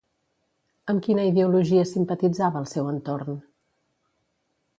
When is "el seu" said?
2.63-2.91